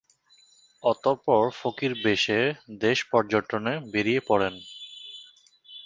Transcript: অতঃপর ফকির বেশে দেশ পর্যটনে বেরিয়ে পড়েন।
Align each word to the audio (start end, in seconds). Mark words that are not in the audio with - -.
অতঃপর 0.83 1.43
ফকির 1.51 1.91
বেশে 2.03 2.39
দেশ 2.79 2.99
পর্যটনে 3.05 3.73
বেরিয়ে 3.91 4.21
পড়েন। 4.27 4.53